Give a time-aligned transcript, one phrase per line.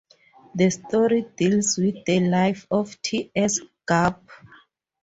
[0.55, 3.31] The story deals with the life of T.
[3.35, 3.59] S.
[3.87, 4.19] Garp.